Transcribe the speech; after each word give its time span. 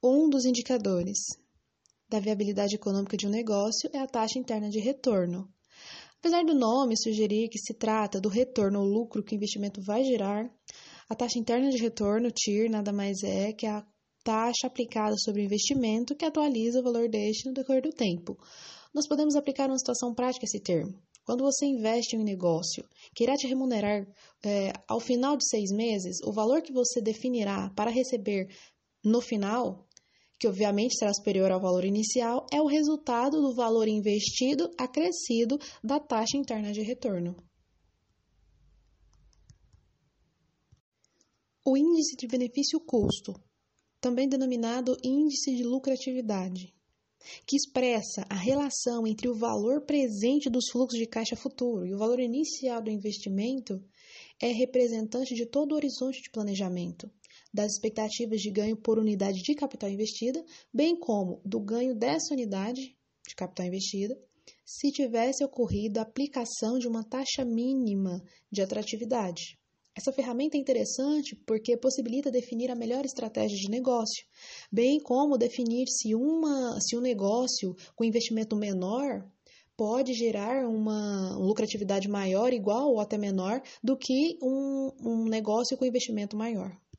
Um 0.00 0.30
dos 0.30 0.44
indicadores 0.44 1.18
da 2.08 2.20
viabilidade 2.20 2.76
econômica 2.76 3.16
de 3.16 3.26
um 3.26 3.30
negócio 3.30 3.90
é 3.92 3.98
a 3.98 4.06
taxa 4.06 4.38
interna 4.38 4.70
de 4.70 4.78
retorno. 4.78 5.52
Apesar 6.20 6.44
do 6.44 6.54
nome 6.54 6.96
sugerir 6.96 7.48
que 7.48 7.58
se 7.58 7.74
trata 7.74 8.20
do 8.20 8.28
retorno 8.28 8.78
ou 8.78 8.86
lucro 8.86 9.24
que 9.24 9.34
o 9.34 9.36
investimento 9.36 9.82
vai 9.82 10.04
gerar, 10.04 10.48
a 11.08 11.16
taxa 11.16 11.40
interna 11.40 11.68
de 11.70 11.78
retorno, 11.78 12.30
TIR, 12.30 12.70
nada 12.70 12.92
mais 12.92 13.24
é 13.24 13.52
que 13.52 13.66
a 13.66 13.84
taxa 14.22 14.68
aplicada 14.68 15.16
sobre 15.18 15.42
o 15.42 15.44
investimento 15.44 16.14
que 16.14 16.24
atualiza 16.24 16.78
o 16.78 16.84
valor 16.84 17.08
deste 17.08 17.48
no 17.48 17.52
decorrer 17.52 17.82
do 17.82 17.90
tempo. 17.90 18.38
Nós 18.94 19.08
podemos 19.08 19.34
aplicar 19.34 19.68
uma 19.68 19.78
situação 19.78 20.14
prática 20.14 20.44
esse 20.44 20.60
termo. 20.60 20.96
Quando 21.24 21.42
você 21.42 21.66
investe 21.66 22.14
em 22.14 22.20
um 22.20 22.24
negócio 22.24 22.84
que 23.16 23.24
irá 23.24 23.34
te 23.34 23.48
remunerar 23.48 24.06
é, 24.44 24.72
ao 24.86 25.00
final 25.00 25.36
de 25.36 25.44
seis 25.44 25.72
meses, 25.72 26.18
o 26.22 26.32
valor 26.32 26.62
que 26.62 26.72
você 26.72 27.00
definirá 27.00 27.68
para 27.74 27.90
receber 27.90 28.46
no 29.04 29.20
final 29.20 29.87
que 30.38 30.46
obviamente 30.46 30.96
será 30.96 31.12
superior 31.12 31.50
ao 31.50 31.60
valor 31.60 31.84
inicial, 31.84 32.46
é 32.52 32.60
o 32.60 32.66
resultado 32.66 33.40
do 33.40 33.54
valor 33.54 33.88
investido 33.88 34.70
acrescido 34.78 35.58
da 35.82 35.98
taxa 35.98 36.36
interna 36.36 36.72
de 36.72 36.82
retorno. 36.82 37.36
O 41.64 41.76
índice 41.76 42.16
de 42.16 42.26
benefício-custo, 42.26 43.34
também 44.00 44.28
denominado 44.28 44.96
índice 45.04 45.54
de 45.54 45.64
lucratividade, 45.64 46.72
que 47.46 47.56
expressa 47.56 48.24
a 48.30 48.34
relação 48.34 49.06
entre 49.06 49.28
o 49.28 49.34
valor 49.34 49.84
presente 49.84 50.48
dos 50.48 50.70
fluxos 50.70 50.98
de 50.98 51.06
caixa 51.06 51.36
futuro 51.36 51.84
e 51.84 51.92
o 51.92 51.98
valor 51.98 52.20
inicial 52.20 52.80
do 52.80 52.90
investimento, 52.90 53.82
é 54.40 54.52
representante 54.52 55.34
de 55.34 55.46
todo 55.46 55.72
o 55.72 55.74
horizonte 55.74 56.22
de 56.22 56.30
planejamento, 56.30 57.10
das 57.52 57.72
expectativas 57.72 58.40
de 58.40 58.50
ganho 58.50 58.76
por 58.76 58.98
unidade 58.98 59.42
de 59.42 59.54
capital 59.54 59.90
investida, 59.90 60.44
bem 60.72 60.98
como 60.98 61.40
do 61.44 61.60
ganho 61.60 61.94
dessa 61.94 62.34
unidade 62.34 62.96
de 63.26 63.34
capital 63.34 63.66
investida, 63.66 64.18
se 64.64 64.90
tivesse 64.92 65.44
ocorrido 65.44 65.98
a 65.98 66.02
aplicação 66.02 66.78
de 66.78 66.86
uma 66.86 67.04
taxa 67.04 67.44
mínima 67.44 68.22
de 68.50 68.62
atratividade. 68.62 69.58
Essa 69.96 70.12
ferramenta 70.12 70.56
é 70.56 70.60
interessante 70.60 71.34
porque 71.44 71.76
possibilita 71.76 72.30
definir 72.30 72.70
a 72.70 72.76
melhor 72.76 73.04
estratégia 73.04 73.56
de 73.56 73.68
negócio, 73.68 74.24
bem 74.70 75.00
como 75.00 75.36
definir 75.36 75.88
se, 75.88 76.14
uma, 76.14 76.78
se 76.80 76.96
um 76.96 77.00
negócio 77.00 77.74
com 77.96 78.04
investimento 78.04 78.54
menor 78.54 79.28
pode 79.76 80.12
gerar 80.12 80.68
uma 80.68 81.36
lucratividade 81.36 82.08
maior, 82.08 82.52
igual 82.52 82.90
ou 82.90 83.00
até 83.00 83.18
menor, 83.18 83.60
do 83.82 83.96
que 83.96 84.38
um, 84.42 84.90
um 85.00 85.24
negócio 85.24 85.76
com 85.76 85.84
investimento 85.84 86.36
maior. 86.36 86.76